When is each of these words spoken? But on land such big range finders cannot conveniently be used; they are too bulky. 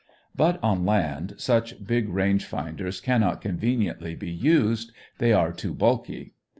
But 0.35 0.59
on 0.63 0.83
land 0.83 1.35
such 1.37 1.85
big 1.85 2.09
range 2.09 2.43
finders 2.45 2.99
cannot 2.99 3.39
conveniently 3.39 4.15
be 4.15 4.31
used; 4.31 4.91
they 5.19 5.31
are 5.31 5.53
too 5.53 5.75
bulky. 5.75 6.33